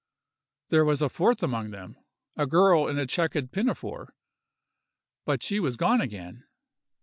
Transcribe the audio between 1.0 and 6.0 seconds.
a fourth among them—a girl in a checked pinafore; but she was